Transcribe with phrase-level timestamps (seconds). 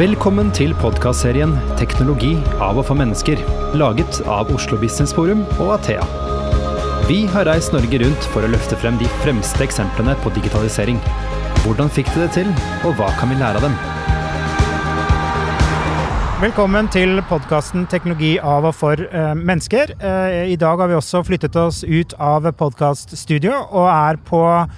[0.00, 2.30] Velkommen til podkastserien 'Teknologi
[2.64, 3.40] av og for mennesker',
[3.76, 6.06] laget av Oslo Business Forum og Athea.
[7.04, 10.96] Vi har reist Norge rundt for å løfte frem de fremste eksemplene på digitalisering.
[11.66, 12.48] Hvordan fikk de det til,
[12.80, 13.76] og hva kan vi lære av dem?
[16.46, 20.00] Velkommen til podkasten 'Teknologi av og for eh, mennesker'.
[20.00, 24.70] Eh, I dag har vi også flyttet oss ut av podkaststudio og er på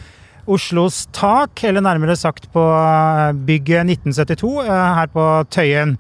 [0.51, 5.97] Oslos tak, eller nærmere sagt på eh, bygget 1972 eh, her på Tøyen.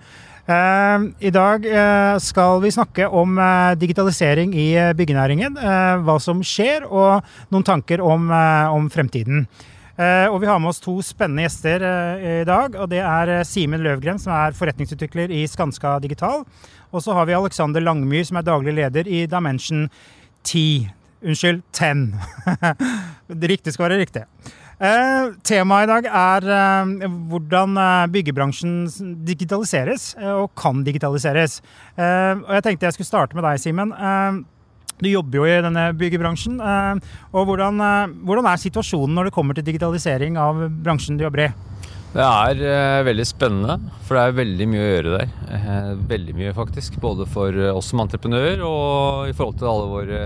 [0.50, 1.66] Eh, I dag
[2.20, 3.38] skal vi snakke om
[3.78, 5.54] digitalisering i byggenæringen.
[6.02, 7.22] hva som skjer, og
[7.54, 9.46] noen tanker om, om fremtiden.
[10.02, 11.84] Og vi har med oss to spennende gjester
[12.40, 12.74] i dag.
[12.74, 16.42] og Det er Simen Løvgren, som er forretningsutvikler i Skanska Digital.
[16.90, 19.86] Og så har vi Alexander Langmyr, som er daglig leder i Dimension
[20.42, 20.90] 10.
[21.22, 22.12] Unnskyld, 10.
[23.40, 24.24] det riktige skal være riktig.
[24.82, 27.78] Eh, temaet i dag er eh, hvordan
[28.10, 28.88] byggebransjen
[29.26, 31.60] digitaliseres, og kan digitaliseres.
[31.94, 33.94] Eh, og Jeg tenkte jeg skulle starte med deg, Simen.
[35.02, 36.60] Du jobber jo i denne byggebransjen.
[36.62, 41.24] Eh, og hvordan, eh, hvordan, er situasjonen når det kommer til digitalisering av bransjen du
[41.26, 41.52] jobber i?
[42.12, 45.94] Det er veldig spennende, for det er veldig mye å gjøre der.
[46.10, 46.98] Veldig mye, faktisk.
[47.00, 50.18] Både for oss som entreprenør og i forhold til alle våre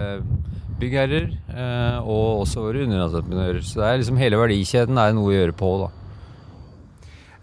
[0.81, 1.31] byggherrer.
[1.51, 3.63] Uh, og også våre underentreprenører.
[3.65, 5.73] Så det er liksom hele verdikjeden er noe å gjøre på.
[5.85, 5.93] da.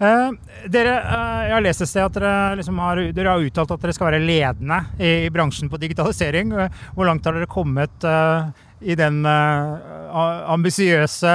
[0.03, 0.31] Eh,
[0.73, 3.83] dere, eh, jeg har lest et sted at dere, liksom har, dere, har, uttalt at
[3.83, 6.53] dere skal være ledende i, i bransjen på digitalisering.
[6.95, 8.49] Hvor langt har dere kommet eh,
[8.83, 11.33] i den ambisiøse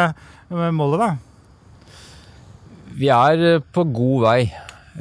[0.77, 1.11] målet, da?
[2.99, 4.41] Vi er på god vei.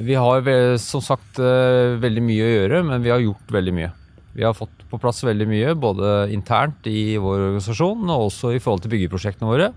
[0.08, 0.48] Vi har
[0.80, 3.90] som sagt veldig mye å gjøre, men vi har gjort veldig mye.
[4.38, 8.62] Vi har fått på plass veldig mye, både internt i vår organisasjon og også i
[8.64, 9.72] forhold til byggeprosjektene våre.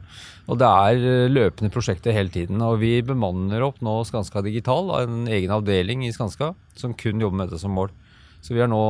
[0.51, 2.63] Og det er eh, løpende prosjekter hele tiden.
[2.67, 7.43] Og vi bemanner opp nå Skanska Digital, en egen avdeling i Skanska, som kun jobber
[7.43, 7.93] med dette som mål.
[8.41, 8.81] Så vi har nå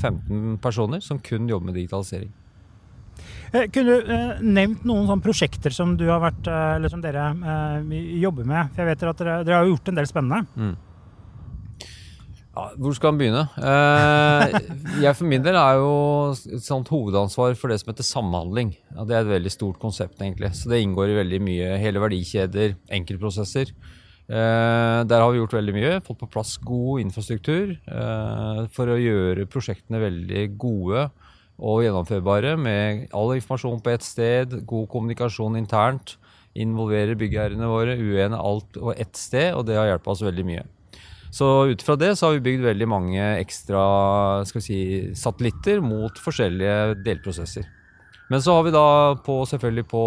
[0.00, 2.32] 15 personer som kun jobber med digitalisering.
[3.54, 7.28] Eh, kunne du eh, nevnt noen sånne prosjekter som, du har vært, eller som dere
[7.34, 8.72] eh, jobber med?
[8.74, 10.40] For jeg vet at dere, dere har gjort en del spennende.
[10.58, 10.74] Mm.
[12.54, 13.42] Ja, hvor skal man begynne?
[13.58, 14.52] Eh,
[15.02, 15.94] jeg for min del er jo
[16.54, 18.70] et sånt hovedansvar for det som heter samhandling.
[18.94, 20.52] Ja, det er et veldig stort konsept, egentlig.
[20.54, 23.74] Så det inngår i veldig mye hele verdikjeder, enkeltprosesser.
[24.24, 25.96] Eh, der har vi gjort veldig mye.
[26.06, 31.08] Fått på plass god infrastruktur eh, for å gjøre prosjektene veldig gode
[31.58, 36.16] og gjennomførbare med all informasjon på ett sted, god kommunikasjon internt.
[36.54, 40.64] Involvere byggherrene våre, uene alt og ett sted, og det har hjulpet oss veldig mye.
[41.34, 43.80] Så ut fra det så har vi bygd veldig mange ekstra
[44.46, 44.82] skal vi si,
[45.18, 47.66] satellitter mot forskjellige delprosesser.
[48.30, 48.86] Men så har vi da
[49.20, 50.04] på, selvfølgelig på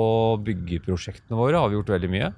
[0.48, 2.32] byggeprosjektene våre har vi gjort veldig mye.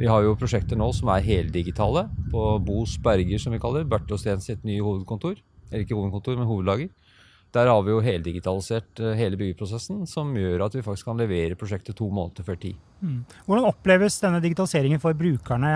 [0.00, 4.16] Vi har jo prosjekter nå som er heldigitale på Bos Berger, som vi kaller Berthe
[4.16, 5.38] og Steen sitt nye hovedkontor.
[5.70, 6.90] Eller ikke hovedkontor, men hovedlager.
[7.52, 11.56] Der har vi jo heldigitalisert eh, hele byggeprosessen, som gjør at vi faktisk kan levere
[11.60, 12.78] prosjektet to måneder før tid.
[13.04, 13.18] Mm.
[13.46, 15.74] Hvordan oppleves denne digitaliseringen for brukerne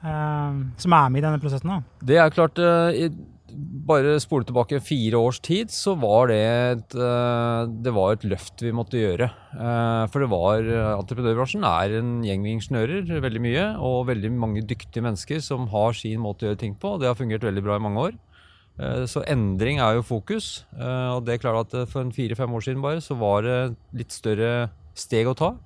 [0.00, 1.68] som er med i denne prosessen?
[1.68, 1.82] da?
[2.06, 3.10] Det er klart, eh,
[3.50, 8.62] bare spole tilbake fire års tid, så var det et, eh, det var et løft
[8.62, 9.30] vi måtte gjøre.
[10.08, 10.62] For det var
[11.00, 15.92] Entreprenørbransjen er en gjeng med ingeniører, veldig mye, og veldig mange dyktige mennesker som har
[15.92, 16.94] sin måte å gjøre ting på.
[16.94, 18.18] og Det har fungert veldig bra i mange år.
[19.04, 20.64] Så endring er jo fokus.
[20.72, 24.70] Og det er klart at for fire-fem år siden bare, så var det litt større
[24.94, 25.56] steg å ta.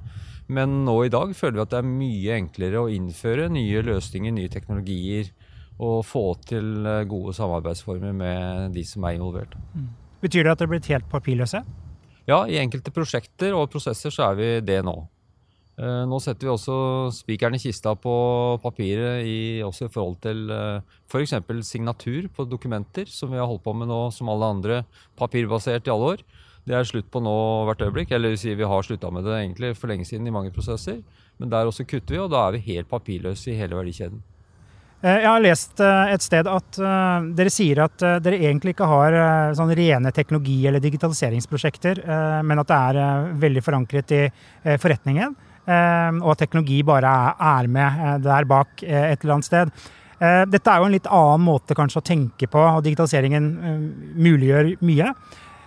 [0.52, 4.34] Men nå i dag føler vi at det er mye enklere å innføre nye løsninger,
[4.36, 5.30] nye teknologier,
[5.82, 9.56] og få til eh, gode samarbeidsformer med de som er involvert.
[9.74, 9.88] Mm.
[10.22, 11.64] Betyr det at dere er blitt helt papirløse?
[12.28, 14.94] Ja, i enkelte prosjekter og prosesser så er vi det nå.
[15.80, 16.76] Eh, nå setter vi også
[17.16, 18.14] spikeren i kista på
[18.62, 21.34] papiret i, også i forhold til f.eks.
[21.42, 24.82] For signatur på dokumenter, som vi har holdt på med nå som alle andre,
[25.18, 26.26] papirbasert i alle år.
[26.64, 27.34] Det er slutt på nå
[27.68, 28.12] hvert øyeblikk.
[28.16, 31.02] Eller si vi har slutta med det egentlig for lenge siden i mange prosesser.
[31.38, 34.22] Men der også kutter vi, og da er vi helt papirløse i hele verdikjeden.
[35.04, 38.88] Eh, jeg har lest eh, et sted at uh, dere sier at dere egentlig ikke
[38.88, 39.16] har
[39.56, 42.00] sånn rene teknologi- eller digitaliseringsprosjekter,
[42.44, 44.22] men at det er veldig forankret i
[44.80, 45.34] forretningen.
[45.64, 47.10] og at teknologi bare
[47.40, 49.70] er med der bak et eller annet sted.
[50.20, 53.46] dette er jo en litt annen måte kanskje å tenke på, og digitaliseringen
[54.16, 55.14] muliggjør mye.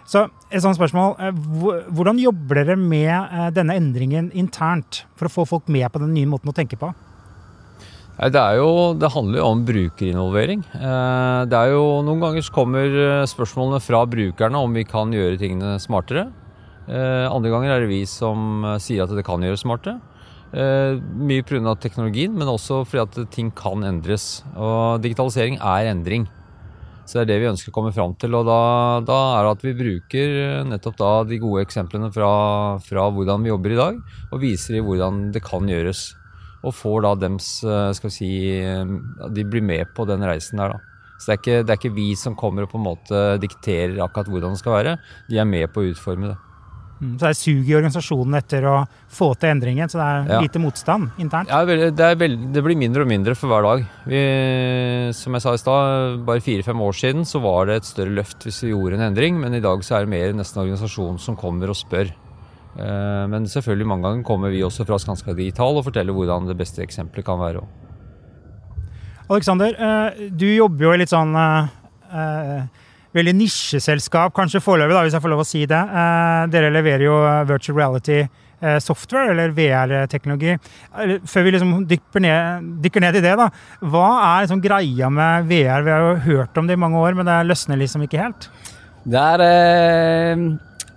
[0.08, 1.42] Så et sånt spørsmål, eh,
[1.92, 6.14] Hvordan jobber dere med eh, denne endringen internt for å få folk med på den
[6.16, 6.94] nye måten å tenke på?
[8.18, 10.64] Det, jo, det handler jo om brukerinvolvering.
[10.74, 12.96] Eh, det er jo, noen ganger kommer
[13.30, 16.30] spørsmålene fra brukerne om vi kan gjøre tingene smartere.
[16.88, 20.00] Andre ganger er det vi som sier at det kan gjøres smartere.
[21.20, 21.74] Mye pga.
[21.76, 24.46] teknologien, men også fordi at ting kan endres.
[24.56, 26.30] Og digitalisering er endring.
[27.08, 28.36] Så det er det vi ønsker å komme fram til.
[28.36, 28.60] Og da,
[29.08, 30.34] da er det at vi bruker
[30.68, 32.32] nettopp da de gode eksemplene fra,
[32.84, 36.10] fra hvordan vi jobber i dag, og viser i hvordan det kan gjøres.
[36.68, 37.48] Og får da dems
[37.96, 38.32] skal vi si
[39.32, 40.98] De blir med på den reisen der, da.
[41.18, 43.98] Så det er, ikke, det er ikke vi som kommer og på en måte dikterer
[44.04, 44.98] akkurat hvordan det skal være.
[45.32, 46.38] De er med på å utforme det.
[46.98, 48.76] Mm, så det er sug i organisasjonen etter å
[49.14, 50.40] få til endringen, så det er ja.
[50.42, 51.52] lite motstand internt?
[51.52, 53.84] Ja, det, veldig, det, blir mindre og mindre for hver dag.
[54.10, 54.22] Vi,
[55.18, 58.48] som jeg sa i stad, bare fire-fem år siden så var det et større løft
[58.48, 61.38] hvis vi gjorde en endring, men i dag så er det mer nesten organisasjonen som
[61.38, 62.10] kommer og spør.
[62.78, 66.58] Eh, men selvfølgelig mange ganger kommer vi også fra Skanska Digital og forteller hvordan det
[66.58, 67.62] beste eksempelet kan være.
[69.28, 71.68] Alexander, eh, du jobber jo i litt sånn uh,
[73.18, 75.80] veldig nisjeselskap, kanskje foreløpig, da, hvis jeg får lov å si det.
[75.92, 78.26] Uh, dere leverer jo virtual reality
[78.82, 80.56] software, eller VR-teknologi.
[81.30, 83.52] Før vi liksom dykker ned, dykker ned, i det, da.
[83.86, 85.86] Hva er liksom greia med VR?
[85.86, 88.50] Vi har jo hørt om det i mange år, men det løsner liksom ikke helt.
[89.08, 90.42] Det er eh,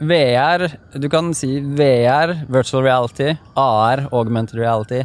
[0.00, 0.64] VR
[0.98, 5.04] Du kan si VR, virtual reality, AR, augmented reality,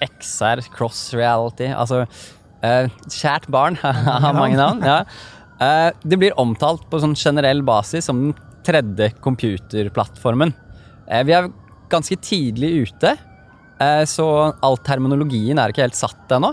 [0.00, 1.68] XR, cross reality.
[1.70, 2.06] Altså
[2.64, 4.82] eh, kjært barn har mange navn.
[4.82, 5.04] Ja.
[5.60, 8.34] Uh, det blir omtalt på sånn generell basis som den
[8.64, 10.54] tredje computerplattformen.
[11.04, 11.50] Uh, vi er
[11.92, 13.16] ganske tidlig ute,
[14.06, 14.24] så
[14.60, 16.50] all terminologien er ikke helt satt ennå.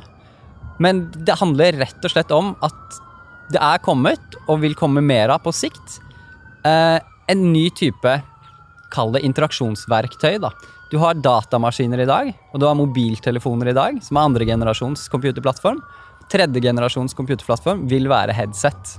[0.80, 3.00] Men det handler rett og slett om at
[3.52, 5.98] det er kommet, og vil komme mer av på sikt,
[6.64, 8.14] en ny type
[8.96, 10.40] Kall det interaksjonsverktøy.
[10.40, 10.54] da.
[10.88, 15.10] Du har datamaskiner i dag, og du har mobiltelefoner i dag, som er andre generasjons
[15.12, 15.82] computerplattform
[16.32, 18.98] tredje generasjons computerplattform vil være headset.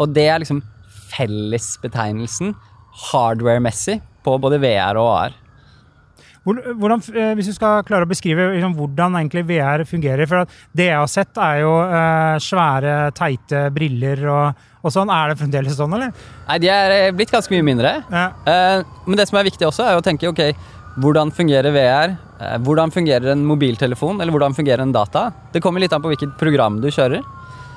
[0.00, 0.62] Og det er liksom
[1.10, 2.54] fellesbetegnelsen
[3.10, 5.38] hardware-messig på både VR og AR.
[6.40, 10.86] Hvordan, eh, hvis du skal klare å beskrive liksom, hvordan egentlig VR fungerer for Det
[10.86, 15.12] jeg har sett, er jo eh, svære, teite briller og, og, sånn.
[15.12, 16.14] Er det fremdeles sånn, eller?
[16.48, 17.92] Nei, de er eh, blitt ganske mye mindre.
[18.08, 18.26] Ja.
[18.48, 20.40] Eh, men det som er viktig også, er å tenke ok,
[20.98, 22.16] hvordan fungerer VR?
[22.40, 25.30] Eh, hvordan fungerer en mobiltelefon, eller hvordan fungerer en data?
[25.52, 27.22] Det kommer litt an på hvilket program du kjører.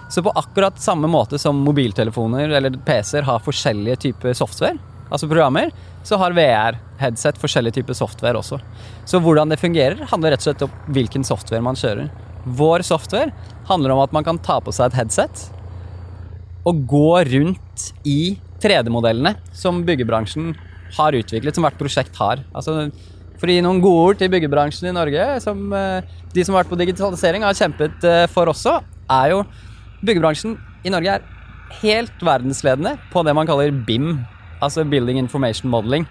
[0.10, 4.77] Så på akkurat samme måte som mobiltelefoner eller PC-er har forskjellige typer software,
[5.10, 5.71] altså programmer,
[6.04, 8.60] så har VR-headset forskjellige typer software også.
[9.10, 12.12] Så hvordan det fungerer, handler rett og slett om hvilken software man kjører.
[12.45, 13.31] Vår software
[13.69, 15.48] handler om at man kan ta på seg et headset
[16.68, 20.54] og gå rundt i 3D-modellene som byggebransjen
[20.98, 22.44] har utviklet, som hvert prosjekt har.
[22.54, 22.88] Altså,
[23.40, 26.63] for å gi noen gode ord til byggebransjen i Norge, som eh, de som har
[26.63, 28.80] vært på digitalisering, har kjempet eh, for også,
[29.12, 29.44] er jo
[30.04, 31.22] Byggebransjen i Norge er
[31.80, 34.18] helt verdensledende på det man kaller BIM,
[34.60, 36.04] altså Building Information Modeling.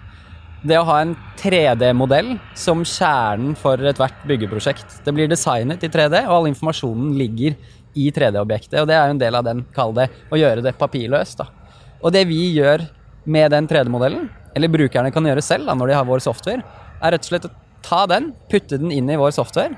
[0.65, 4.97] Det å ha en 3D-modell som kjernen for ethvert byggeprosjekt.
[5.05, 7.53] Det blir designet i 3D, og all informasjonen ligger
[7.93, 8.79] i 3D-objektet.
[8.81, 11.43] Og det er jo en del av den, kall det, å gjøre det papirløst.
[11.43, 11.49] da.
[12.01, 12.87] Og det vi gjør
[13.29, 16.63] med den 3D-modellen, eller brukerne kan gjøre selv da, når de har vår software,
[17.01, 17.53] er rett og slett å
[17.83, 19.75] ta den, putte den inn i vår software,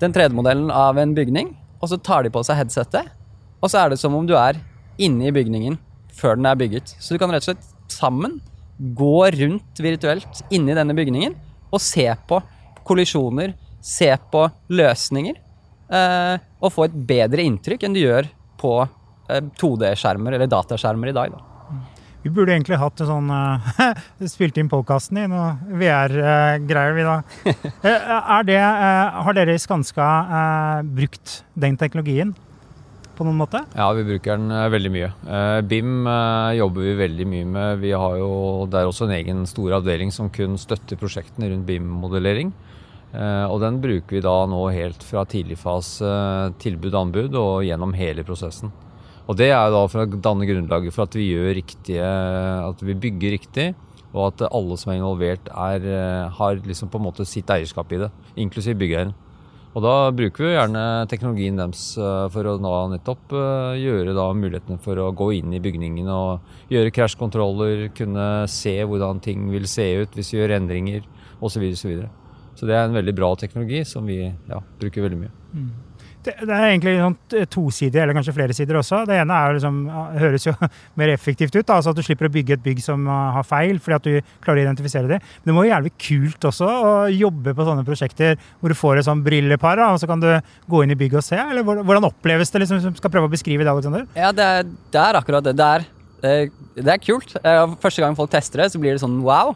[0.00, 3.12] den 3D-modellen av en bygning, og så tar de på seg headsetet,
[3.62, 4.58] og så er det som om du er
[5.02, 5.78] inne i bygningen
[6.16, 6.92] før den er bygget.
[7.00, 8.38] Så du kan rett og slett sammen
[8.76, 11.36] gå rundt virtuelt inni denne bygningen
[11.72, 12.40] og se på
[12.86, 15.36] kollisjoner, se på løsninger,
[15.90, 18.28] eh, og få et bedre inntrykk enn du gjør
[18.60, 21.34] på eh, 2D-skjermer eller dataskjermer i dag.
[21.34, 21.55] Da.
[22.26, 23.76] Vi burde egentlig hatt en sånn uh,
[24.34, 27.20] Spilt inn podkasten i noe VR-greier, vi da.
[27.86, 32.32] Eh, er det, uh, har dere i Skanska uh, brukt den teknologien
[33.14, 33.60] på noen måte?
[33.78, 35.10] Ja, vi bruker den veldig mye.
[35.70, 36.08] BIM
[36.58, 37.78] jobber vi veldig mye med.
[37.80, 38.30] Vi har jo
[38.68, 42.50] Det er også en egen stor avdeling som kun støtter prosjektene rundt BIM-modellering.
[43.48, 46.10] Og den bruker vi da nå helt fra tidligfase
[46.60, 48.74] tilbud-anbud og gjennom hele prosessen.
[49.26, 52.94] Og det er da for å danne grunnlaget for at vi gjør riktige At vi
[53.06, 53.68] bygger riktig,
[54.14, 57.90] og at alle som er involvert, er, eh, har liksom på en måte sitt eierskap
[57.92, 59.12] i det, inklusiv byggeieren.
[59.76, 62.54] Og da bruker vi gjerne teknologien deres eh, for å
[62.88, 68.46] nettopp eh, gjøre da mulighetene for å gå inn i bygningen og gjøre krasjkontroller, kunne
[68.48, 71.04] se hvordan ting vil se ut hvis vi gjør endringer
[71.42, 71.66] osv.
[71.76, 72.08] Så, så,
[72.56, 75.34] så det er en veldig bra teknologi som vi ja, bruker veldig mye.
[75.52, 75.68] Mm
[76.26, 77.16] det, er egentlig sånn
[77.52, 79.02] tosidig, eller kanskje flere sider også.
[79.08, 79.80] Det ene er liksom,
[80.20, 80.54] høres jo
[81.00, 83.96] mer effektivt ut, altså at du slipper å bygge et bygg som har feil, fordi
[83.96, 85.20] at du klarer å identifisere det.
[85.42, 89.00] Men det må jo jævlig kult også å jobbe på sånne prosjekter hvor du får
[89.00, 90.30] et sånn brillepar, og så kan du
[90.70, 91.40] gå inn i bygget og se.
[91.42, 94.08] Eller hvordan oppleves det, liksom, skal prøve å beskrive det, Alexander?
[94.18, 95.56] Ja, det er, det er akkurat det.
[95.58, 95.86] Det er,
[96.80, 97.36] det er kult.
[97.82, 99.54] Første gang folk tester det, så blir det sånn wow.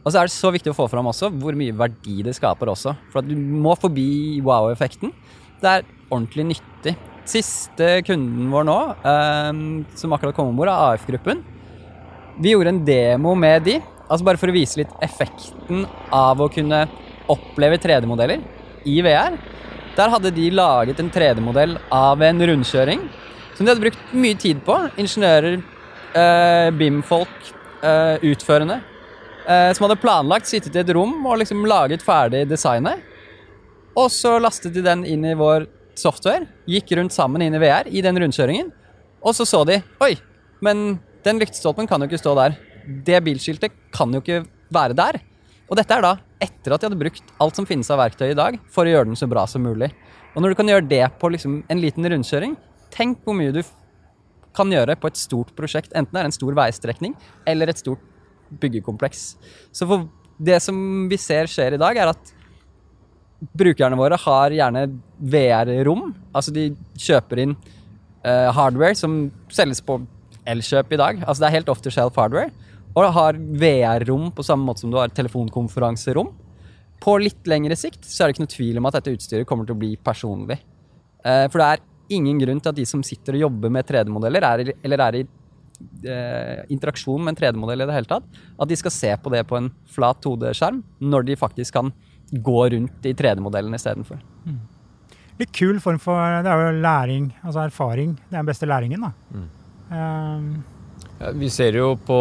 [0.00, 2.72] Og så er det så viktig å få fram også hvor mye verdi det skaper
[2.72, 2.94] også.
[3.12, 5.12] For at du må forbi wow-effekten.
[5.60, 6.96] Det er ordentlig nyttig.
[7.30, 9.62] Siste kunden vår nå, eh,
[9.94, 11.42] som akkurat kom om bord, er AF-gruppen.
[12.40, 16.50] Vi gjorde en demo med de, altså bare for å vise litt effekten av å
[16.52, 16.86] kunne
[17.30, 18.42] oppleve 3D-modeller
[18.88, 19.36] i VR.
[19.96, 23.02] Der hadde de laget en 3D-modell av en rundkjøring
[23.54, 24.76] som de hadde brukt mye tid på.
[24.96, 25.62] Ingeniører,
[26.14, 27.52] eh, BIM-folk,
[27.82, 28.80] eh, utførende.
[29.46, 33.02] Eh, som hadde planlagt, sittet i et rom og liksom laget ferdig designet.
[33.96, 35.66] Og så lastet de den inn i vår
[36.00, 38.72] software, gikk rundt sammen inn i VR i den rundkjøringen.
[39.20, 40.14] Og så så de Oi,
[40.64, 42.56] men den lyktestolpen kan jo ikke stå der.
[43.06, 44.42] Det bilskiltet kan jo ikke
[44.72, 45.20] være der.
[45.70, 48.38] Og dette er da etter at de hadde brukt alt som finnes av verktøy i
[48.38, 49.90] dag, for å gjøre den så bra som mulig.
[50.34, 52.56] Og når du kan gjøre det på liksom en liten rundkjøring,
[52.94, 53.60] tenk hvor mye du
[54.56, 55.92] kan gjøre på et stort prosjekt.
[55.94, 57.14] Enten det er en stor veistrekning
[57.50, 58.02] eller et stort
[58.62, 59.34] byggekompleks.
[59.70, 59.86] Så
[60.40, 62.32] det som vi ser skjer i dag, er at
[63.40, 64.86] brukerne våre har gjerne
[65.18, 66.10] VR-rom.
[66.36, 66.70] Altså de
[67.00, 67.54] kjøper inn
[68.26, 70.00] uh, hardware som selges på
[70.50, 71.22] Elkjøp i dag.
[71.24, 72.52] Altså det er helt off the shelf hardware.
[72.98, 76.32] Og har VR-rom på samme måte som du har telefonkonferanserom.
[77.00, 79.68] På litt lengre sikt så er det ikke noe tvil om at dette utstyret kommer
[79.68, 80.60] til å bli personlig.
[81.24, 84.72] Uh, for det er ingen grunn til at de som sitter og jobber med 3D-modeller,
[84.82, 88.26] eller er i uh, interaksjon med en 3D-modell i det hele tatt,
[88.60, 91.92] at de skal se på det på en flat 2D-skjerm når de faktisk kan
[92.30, 94.20] gå rundt i 3D-modellen istedenfor.
[94.46, 94.60] Mm.
[95.40, 98.18] Litt kul form for Det er jo læring, altså erfaring.
[98.28, 99.12] Det er den beste læringen, da.
[99.32, 99.48] Mm.
[99.90, 100.50] Um,
[101.20, 102.16] ja, vi ser jo på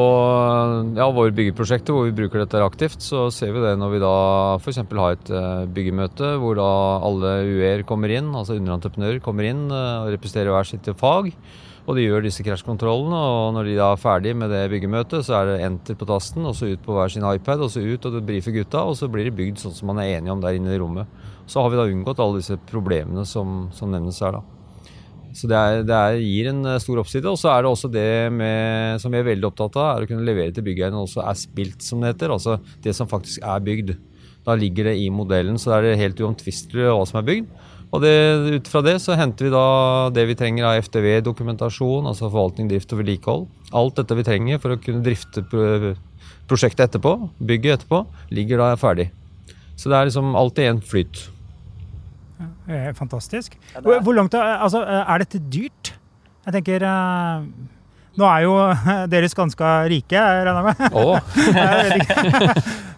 [0.98, 4.16] ja, våre byggeprosjekter hvor vi bruker dette aktivt, så ser vi det når vi da
[4.58, 4.82] f.eks.
[4.82, 6.70] har et uh, byggemøte hvor da
[7.08, 11.32] alle UER kommer inn, altså underentreprenører kommer inn uh, og representerer hver sitt fag.
[11.90, 15.40] Og de gjør disse krasjkontrollene, og når de da er ferdig med det byggemøtet, så
[15.40, 18.06] er det enter på tasten, og så ut på hver sin iPad, og så ut
[18.06, 20.60] og brife gutta, og så blir det bygd sånn som man er enige om der
[20.60, 21.10] inne i rommet.
[21.50, 24.46] Så har vi da unngått alle disse problemene som, som nevnes her, da.
[25.34, 27.30] Så det, er, det er, gir en eh, stor oppside.
[27.30, 30.10] Og så er det også det med, som vi er veldig opptatt av, er å
[30.10, 32.34] kunne levere til byggeierne også er spilt, som det heter.
[32.34, 33.94] Altså det som faktisk er bygd.
[34.48, 37.52] Da ligger det i modellen, så er det helt uomtvistelig hva som er bygd.
[37.90, 38.14] Og det,
[38.54, 39.64] ut fra det så henter vi da
[40.14, 43.48] det vi trenger av FTV-dokumentasjon, altså forvaltning, drift og vedlikehold.
[43.74, 45.42] Alt dette vi trenger for å kunne drifte
[46.50, 48.04] prosjektet etterpå, bygget etterpå,
[48.34, 49.10] ligger da ferdig.
[49.80, 51.24] Så det er liksom alltid en flyt.
[53.00, 53.58] Fantastisk.
[53.82, 55.90] Hvor, langt altså, Er dette dyrt?
[56.46, 57.42] Jeg tenker uh,
[58.20, 58.54] Nå er jo
[59.14, 60.94] deres ganske rike, regner jeg med.
[60.94, 61.18] Oh.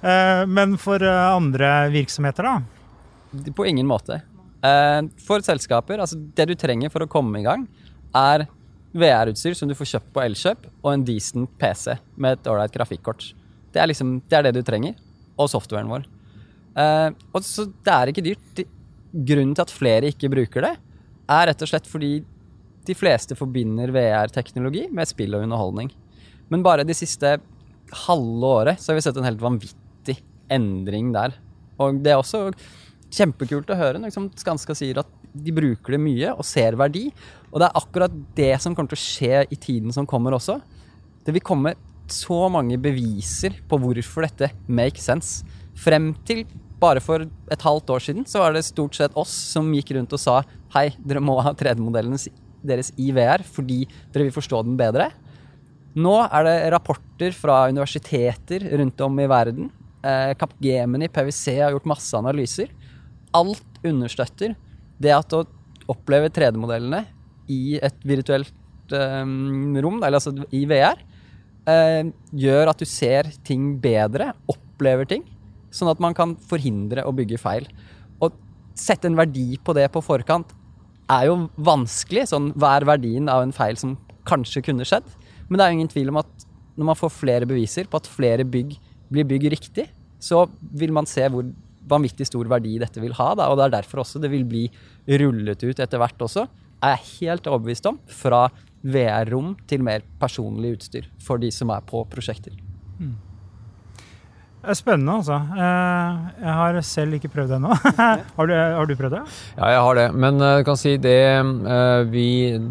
[0.57, 3.45] Men for andre virksomheter, da?
[3.55, 4.19] På ingen måte.
[4.61, 7.65] Eh, for selskaper, altså det du trenger for å komme i gang,
[8.15, 8.45] er
[8.91, 13.31] VR-utstyr som du får kjøpt på Elkjøp, og en decent PC med et ålreit grafikkort.
[13.71, 14.97] Det er, liksom, det er det du trenger.
[15.39, 16.03] Og softwaren vår.
[16.75, 18.61] Uh, og så det er ikke dyrt.
[19.11, 20.73] Grunnen til at flere ikke bruker det,
[21.31, 22.11] er rett og slett fordi
[22.87, 25.91] de fleste forbinder VR-teknologi med spill og underholdning.
[26.51, 27.37] Men bare de siste
[28.07, 30.17] halve året så har vi sett en helt vanvittig
[30.51, 31.37] endring der.
[31.79, 32.49] Og det er også
[33.11, 37.07] kjempekult å høre liksom, Skanska sier at de bruker det mye og ser verdi.
[37.51, 40.59] Og det er akkurat det som kommer til å skje i tiden som kommer også.
[41.25, 41.75] Det vil komme
[42.11, 45.45] så mange beviser på hvorfor dette makes sense.
[45.79, 46.43] Frem til
[46.81, 50.15] bare for et halvt år siden så var det stort sett oss som gikk rundt
[50.17, 50.39] og sa
[50.73, 52.17] hei, dere må ha 3D-modellen
[52.65, 55.11] deres i VR fordi dere vil forstå den bedre.
[55.95, 59.69] Nå er det rapporter fra universiteter rundt om i verden.
[60.01, 62.71] Kapp Gemini, PwC har gjort masse analyser
[63.37, 64.55] alt understøtter
[65.01, 65.45] det at å
[65.91, 67.03] oppleve 3D-modellene
[67.51, 68.53] i et virtuelt
[68.93, 70.99] um, rom, eller altså i VR,
[71.67, 75.25] uh, eh, gjør at du ser ting bedre, opplever ting,
[75.73, 77.67] sånn at man kan forhindre å bygge feil.
[78.21, 78.29] Å
[78.77, 80.53] sette en verdi på det på forkant
[81.11, 82.27] er jo vanskelig.
[82.31, 83.97] Sånn, hva er verdien av en feil som
[84.27, 85.07] kanskje kunne skjedd?
[85.49, 86.47] Men det er jo ingen tvil om at
[86.79, 88.77] når man får flere beviser på at flere bygg
[89.11, 89.89] blir bygg riktig,
[90.21, 91.47] så vil man se hvor
[91.89, 93.31] vanvittig stor verdi dette vil ha.
[93.37, 94.67] Da, og det er derfor også det vil bli
[95.21, 96.45] rullet ut etter hvert også,
[96.81, 98.47] er jeg helt overbevist om, fra
[98.81, 102.55] VR-rom til mer personlig utstyr for de som er på prosjekter.
[102.97, 103.13] Mm.
[104.61, 105.39] Er spennende, altså.
[105.57, 107.77] Eh, jeg har selv ikke prøvd det ennå.
[108.37, 109.21] har, du, har du prøvd det?
[109.55, 110.05] Ja, jeg har det.
[110.13, 112.27] Men eh, kan si det eh, vi,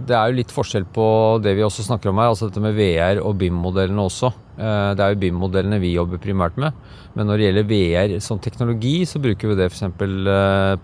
[0.07, 1.09] Det er jo litt forskjell på
[1.43, 4.31] det vi også snakker om her, altså dette med VR og BIM-modellene også.
[4.61, 6.75] Det er jo BIM-modellene vi jobber primært med.
[7.17, 9.87] Men når det gjelder VR som teknologi, så bruker vi det f.eks.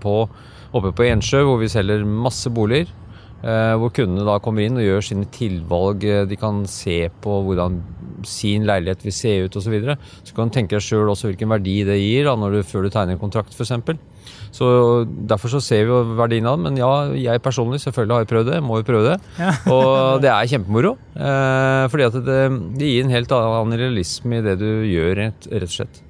[0.01, 0.15] på
[0.77, 2.89] oppe på Ensjø, hvor vi selger masse boliger.
[3.45, 6.05] Eh, hvor kundene da kommer inn og gjør sine tilvalg.
[6.09, 7.79] Eh, de kan se på hvordan
[8.25, 9.67] sin leilighet vil se ut osv.
[9.67, 9.97] Så, videre.
[10.23, 12.87] så kan du tenke deg sjøl også hvilken verdi det gir da, når du, før
[12.87, 13.75] du tegner en kontrakt f.eks.
[14.55, 14.69] Så
[15.29, 16.65] Derfor så ser vi jo verdien av det.
[16.69, 18.63] Men ja, jeg personlig selvfølgelig har jeg prøvd det.
[18.65, 19.19] Må jo prøve det.
[19.43, 19.53] Ja.
[19.75, 20.97] og det er kjempemoro.
[21.13, 22.41] Eh, fordi at det,
[22.81, 26.03] det, gir en helt annen realisme i det du gjør, rett, rett og slett.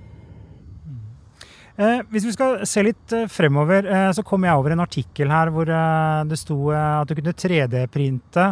[1.76, 5.28] Eh, hvis vi skal se litt eh, fremover, eh, så kom jeg over en artikkel
[5.28, 8.46] her hvor det sto at du kunne 3D-printe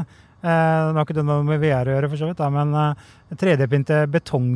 [0.44, 2.76] eh, Nå har ikke det noe med VR å gjøre, for så vidt, da, men
[3.34, 4.48] 3D-pynte betong,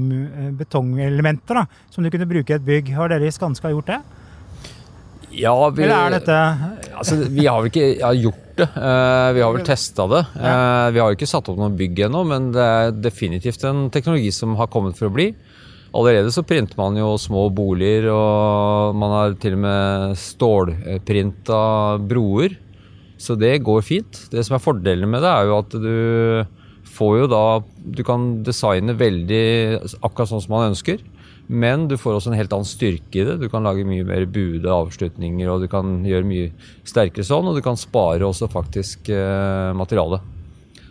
[0.61, 2.92] betongelementer da, som du kunne bruke i et bygg.
[2.99, 4.00] Har dere i Skanska gjort det?
[5.38, 6.37] Ja, vi, Eller er dette
[6.97, 8.66] altså, Vi har vel ikke ja, gjort det.
[9.37, 10.23] vi har vel testa det.
[10.35, 14.33] vi har jo ikke satt opp noen bygg ennå, men det er definitivt en teknologi
[14.35, 15.28] som har kommet for å bli.
[15.97, 21.61] Allerede så printer man jo små boliger, og man har til og med stålprinta
[22.04, 22.59] broer.
[23.19, 24.25] Så det går fint.
[24.31, 25.95] Det som er fordelen med det, er jo at du
[26.89, 27.43] får jo da
[27.99, 29.45] Du kan designe veldig
[30.01, 31.03] akkurat sånn som man ønsker.
[31.49, 33.39] Men du får også en helt annen styrke i det.
[33.41, 36.51] Du kan lage mye mer buede avslutninger, og du kan gjøre mye
[36.87, 40.21] sterkere sånn, og du kan spare også faktisk eh, materiale.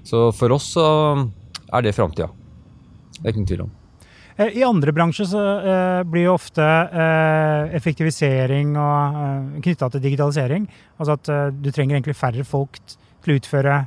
[0.08, 0.88] Så for oss så
[1.70, 2.32] er det framtida.
[3.20, 3.76] Det er ikke noen tvil om.
[4.38, 10.68] Eh, I andre bransjer så uh, blir jo ofte uh, effektivisering og knytta til digitalisering.
[10.98, 13.78] Altså at du trenger egentlig færre folk til å utføre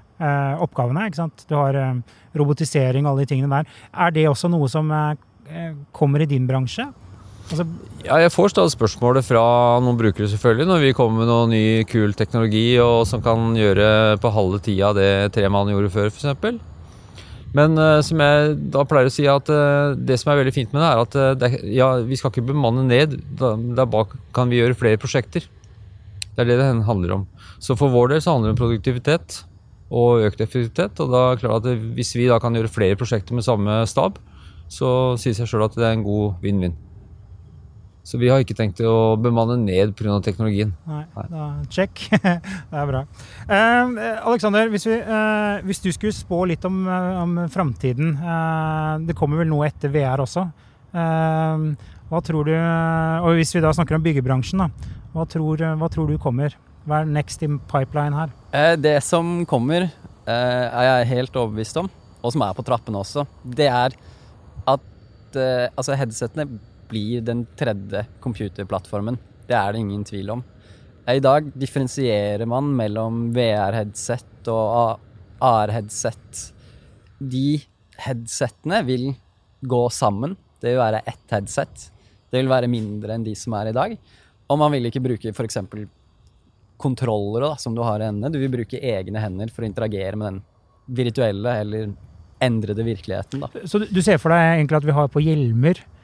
[0.60, 1.06] oppgavene.
[1.08, 1.46] ikke sant?
[1.48, 1.72] Du har
[2.36, 3.70] robotisering og alle de tingene der.
[4.04, 4.90] Er det også noe som
[5.96, 6.84] kommer i din bransje?
[7.50, 7.64] Altså
[8.04, 9.42] ja, jeg får stadig spørsmålet fra
[9.82, 14.20] noen brukere selvfølgelig, når vi kommer med noe ny, kul teknologi og som kan gjøre
[14.20, 16.60] på halve tida det tre mann gjorde før, f.eks.
[17.56, 20.74] Men uh, som jeg da pleier å si, at uh, det som er veldig fint
[20.74, 23.16] med det, er at uh, det, ja, vi skal ikke bemanne ned.
[23.40, 25.46] Der bak kan vi gjøre flere prosjekter.
[26.30, 27.24] Det er det det handler om.
[27.58, 29.42] Så for vår del så handler det om produktivitet
[29.90, 31.02] og økt effektivitet.
[31.02, 33.82] Og da er det klart at hvis vi da kan gjøre flere prosjekter med samme
[33.90, 34.20] stab,
[34.70, 36.78] så sier seg sjøl at det er en god vinn-vinn.
[38.10, 40.16] Så vi har ikke tenkt å bemanne ned pga.
[40.24, 40.72] teknologien.
[40.90, 42.08] Nei, da, Check.
[42.10, 43.04] det er bra.
[43.46, 43.92] Eh,
[44.26, 49.14] Alexander, hvis, vi, eh, hvis, du skulle spå litt om, eh, om framtiden eh, Det
[49.18, 50.42] kommer vel noe etter VR også.
[50.90, 51.62] Eh,
[52.10, 56.10] hva tror du Og hvis vi da snakker om byggebransjen, da, hva tror, hva tror
[56.10, 56.56] du kommer?
[56.90, 58.32] Hva er next in pipeline her?
[58.50, 59.86] Eh, det som kommer,
[60.30, 61.86] er jeg helt overbevist om,
[62.22, 63.94] og som er på trappene også, det er
[64.70, 65.38] at
[65.78, 66.58] altså headsetene
[66.90, 69.18] blir den tredje computerplattformen.
[69.46, 70.42] Det er det ingen tvil om.
[71.10, 75.00] I dag differensierer man mellom VR-headset og
[75.42, 76.42] AR-headset.
[77.18, 77.60] De
[78.04, 79.08] headsettene vil
[79.60, 80.36] gå sammen.
[80.60, 81.88] Det vil være ett headset.
[82.30, 83.96] Det vil være mindre enn de som er i dag.
[84.50, 85.58] Og man vil ikke bruke f.eks.
[86.80, 88.32] kontrollere da, som du har i hendene.
[88.32, 90.42] Du vil bruke egne hender for å interagere med den
[91.00, 91.90] virtuelle eller
[92.40, 93.42] endrede virkeligheten.
[93.42, 93.64] Da.
[93.68, 95.99] Så du ser for deg egentlig at vi har på hjelmer Eh,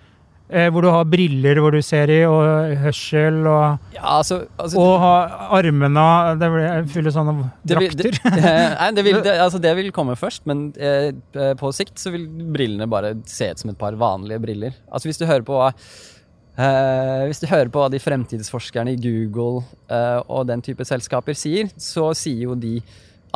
[0.47, 4.93] hvor du har briller hvor du ser i, og hørsel, og, ja, altså, altså, og
[5.03, 6.05] har armene
[6.39, 7.35] Det blir fulle sånne
[7.67, 8.15] drakter.
[8.15, 11.11] Det, det, nei, det, vil, altså, det, vil, komme først, men eh,
[11.59, 14.77] på sikt så vil brillene bare se ut som et par vanlige briller.
[14.87, 19.65] Altså Hvis du hører på eh, hvis du hører på hva de fremtidsforskerne i Google
[19.91, 22.79] eh, og den type selskaper sier, så sier jo de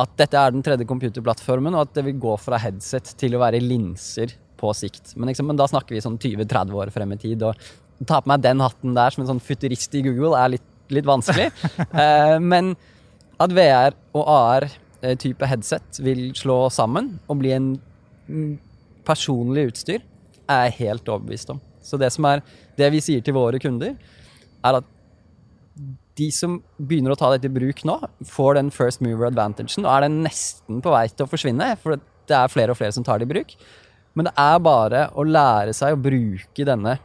[0.01, 3.43] at dette er den tredje computerplattformen, og at det vil gå fra headset til å
[3.43, 5.15] være linser på sikt.
[5.15, 7.43] Men, liksom, men da snakker vi sånn 20-30 år frem i tid.
[7.47, 10.67] Og ta på meg den hatten der som en sånn futurist i Google er litt,
[10.93, 11.49] litt vanskelig.
[12.03, 12.75] eh, men
[13.41, 17.73] at VR og AR-type eh, headset vil slå sammen og bli en
[18.29, 18.55] mm,
[19.07, 20.05] personlig utstyr,
[20.51, 21.61] er jeg helt overbevist om.
[21.81, 22.43] Så det som er
[22.77, 23.95] det vi sier til våre kunder,
[24.61, 24.89] er at
[26.19, 27.95] de som begynner å ta dette i bruk nå,
[28.27, 31.97] får den first mover advantagen, og er den nesten på vei til å forsvinne, for
[32.29, 33.55] det er flere og flere som tar det i bruk.
[34.17, 36.97] Men det er bare å lære seg å bruke denne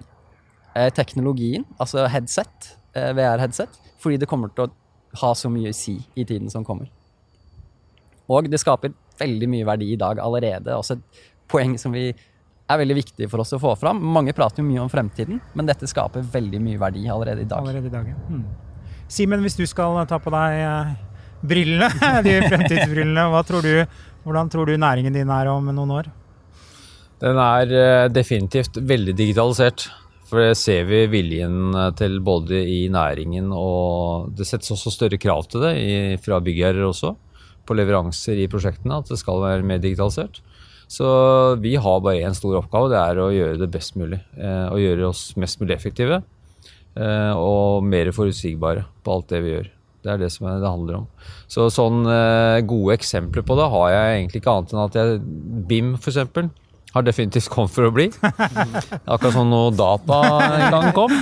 [0.74, 5.76] eh, teknologien, altså headset, eh, VR-headset, fordi det kommer til å ha så mye å
[5.76, 6.90] si i tiden som kommer.
[8.26, 10.74] Og det skaper veldig mye verdi i dag allerede.
[10.74, 14.02] Også et poeng som vi er veldig viktig for oss å få fram.
[14.02, 17.62] Mange prater jo mye om fremtiden, men dette skaper veldig mye verdi allerede i dag.
[17.62, 18.18] Allerede i dag, ja.
[18.26, 18.44] Hmm.
[19.06, 20.94] Simen, hvis du skal ta på deg eh,
[21.46, 21.88] brillene,
[22.26, 26.10] de fremtidsbrillene, tror du, hvordan tror du næringen din er om noen år?
[27.22, 29.88] Den er eh, definitivt veldig digitalisert.
[30.26, 35.20] For det ser vi viljen eh, til både i næringen og Det settes også større
[35.22, 37.14] krav til det fra byggherrer også,
[37.66, 40.42] på leveranser i prosjektene, at det skal være mer digitalisert.
[40.86, 41.06] Så
[41.58, 44.20] vi har bare én stor oppgave, det er å gjøre det best mulig.
[44.36, 46.22] Eh, og gjøre oss mest mulig effektive.
[46.96, 49.66] Og mer forutsigbare på alt det vi gjør.
[50.00, 51.08] Det er det som det handler om.
[51.52, 52.06] Så sånn
[52.70, 55.18] gode eksempler på det har jeg egentlig ikke annet enn at jeg
[55.68, 56.16] BIM, f.eks
[56.96, 58.08] har definitivt kommet for å bli.
[59.12, 61.12] Akkurat som når data en gang kom.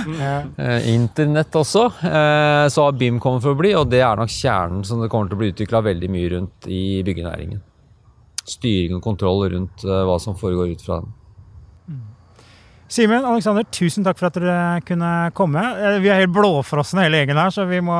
[0.57, 1.85] Eh, Internett også.
[1.99, 5.11] Eh, så har BIM kommet for å bli, og det er nok kjernen som det
[5.11, 7.61] kommer til å bli utvikla veldig mye rundt i byggenæringen.
[8.45, 11.13] Styring og kontroll rundt eh, hva som foregår ut fra den.
[12.95, 15.63] Simen, Alexander, tusen takk for at dere kunne komme.
[16.03, 17.97] Vi er helt blåfrosne hele gjengen her, så vi må,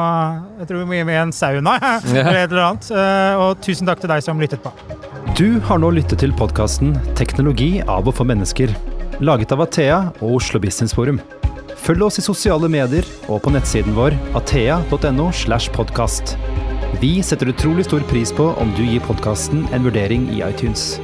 [0.61, 1.75] jeg tror vi må gi med en sauna.
[2.13, 2.93] eller et eller annet.
[3.41, 4.73] Og tusen takk til deg som lyttet på.
[5.35, 8.71] Du har nå lyttet til podkasten 'Teknologi av og for mennesker',
[9.19, 11.19] laget av Athea og Oslo Business Forum.
[11.75, 15.31] Følg oss i sosiale medier og på nettsiden vår athea.no.
[15.33, 16.37] slash podcast.
[17.01, 21.01] Vi setter utrolig stor pris på om du gir podkasten en vurdering i iTunes.